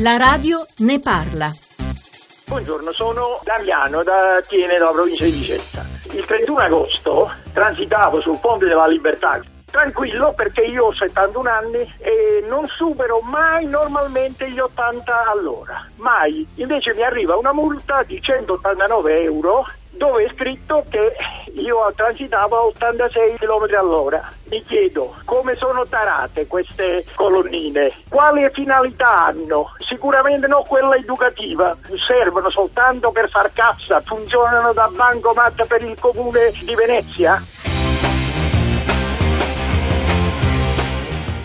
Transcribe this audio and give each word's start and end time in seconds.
La 0.00 0.16
radio 0.16 0.66
ne 0.78 0.98
parla. 0.98 1.52
Buongiorno, 2.46 2.90
sono 2.92 3.40
Damiano 3.44 4.02
da 4.02 4.42
Tiene, 4.48 4.78
dalla 4.78 4.90
provincia 4.90 5.24
di 5.24 5.30
Vicenza. 5.30 5.86
Il 6.12 6.24
31 6.24 6.58
agosto 6.58 7.30
transitavo 7.52 8.20
sul 8.20 8.38
Ponte 8.40 8.66
della 8.66 8.88
Libertà 8.88 9.40
tranquillo 9.70 10.32
perché 10.32 10.62
io 10.62 10.86
ho 10.86 10.92
71 10.92 11.48
anni 11.48 11.94
e 11.98 12.44
non 12.48 12.66
supero 12.66 13.20
mai 13.20 13.66
normalmente 13.66 14.50
gli 14.50 14.58
80 14.58 15.26
all'ora. 15.26 15.86
Mai. 15.96 16.46
Invece 16.56 16.92
mi 16.94 17.02
arriva 17.02 17.36
una 17.36 17.52
multa 17.52 18.02
di 18.02 18.20
189 18.20 19.22
euro 19.22 19.64
dove 19.90 20.24
è 20.24 20.32
scritto 20.34 20.84
che 20.88 21.14
io 21.54 21.92
transitavo 21.94 22.56
a 22.56 22.64
86 22.64 23.36
km 23.38 23.78
all'ora. 23.78 24.32
Mi 24.50 24.62
chiedo 24.64 25.14
come 25.24 25.54
sono 25.56 25.86
tarate 25.86 26.46
queste 26.46 27.04
colonnine, 27.14 27.92
quali 28.08 28.48
finalità 28.52 29.26
hanno? 29.26 29.72
Sicuramente 29.78 30.46
non 30.48 30.64
quella 30.66 30.96
educativa, 30.96 31.76
servono 32.06 32.50
soltanto 32.50 33.10
per 33.12 33.28
far 33.28 33.52
cassa, 33.52 34.00
funzionano 34.00 34.72
da 34.72 34.90
bancomat 34.92 35.66
per 35.66 35.82
il 35.84 35.96
comune 35.98 36.50
di 36.64 36.74
Venezia? 36.74 37.40